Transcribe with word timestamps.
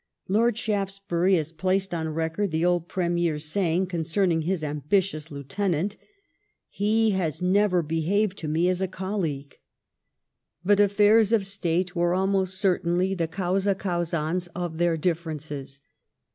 Lord 0.27 0.57
Shaftes 0.57 0.99
bury 0.99 1.35
has 1.35 1.51
placed 1.51 1.93
on 1.93 2.09
record 2.09 2.49
the 2.49 2.65
old 2.65 2.87
Premier's 2.87 3.45
saying 3.45 3.85
concerning 3.85 4.41
his 4.41 4.63
ambitious 4.63 5.29
lieutenant, 5.29 5.95
'^ 6.03 6.05
He 6.69 7.11
has 7.11 7.39
never 7.39 7.83
behaved 7.83 8.39
to 8.39 8.47
me 8.47 8.67
as 8.67 8.81
a 8.81 8.87
colleague." 8.87 9.59
But 10.65 10.79
affairs 10.79 11.31
of 11.31 11.45
State 11.45 11.95
were 11.95 12.15
almost 12.15 12.57
certainly 12.57 13.13
the 13.13 13.27
causa 13.27 13.75
causana 13.75 14.47
of 14.55 14.79
their 14.79 14.97
diffe 14.97 15.21
rences. 15.25 15.81